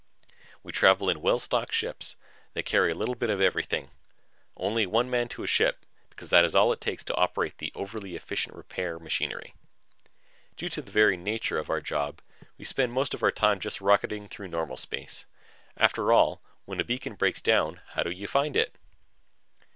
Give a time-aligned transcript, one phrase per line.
[0.63, 2.15] We travel in well stocked ships
[2.53, 3.91] that carry a little bit of everything;
[4.57, 7.71] only one man to a ship because that is all it takes to operate the
[7.75, 9.53] overly efficient repair machinery.
[10.57, 12.19] Due to the very nature of our job,
[12.57, 15.27] we spend most of our time just rocketing through normal space.
[15.77, 18.77] After all, when a beacon breaks down, how do you find it?